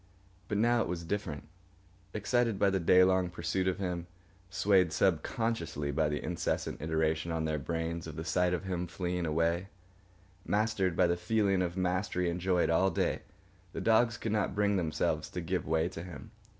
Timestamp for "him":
3.77-4.07, 8.63-8.87, 16.01-16.31